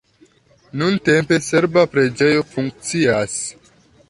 Nuntempe 0.81 1.37
serba 1.49 1.83
preĝejo 1.93 2.49
funkcias. 2.55 3.39